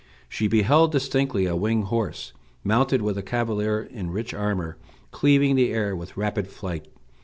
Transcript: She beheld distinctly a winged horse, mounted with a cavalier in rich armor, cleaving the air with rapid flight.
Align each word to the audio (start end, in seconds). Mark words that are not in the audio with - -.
She 0.27 0.47
beheld 0.47 0.91
distinctly 0.91 1.45
a 1.45 1.55
winged 1.55 1.83
horse, 1.89 2.33
mounted 2.63 3.03
with 3.03 3.19
a 3.19 3.21
cavalier 3.21 3.83
in 3.83 4.09
rich 4.09 4.33
armor, 4.33 4.77
cleaving 5.11 5.55
the 5.55 5.71
air 5.71 5.95
with 5.95 6.17
rapid 6.17 6.47
flight. 6.47 6.87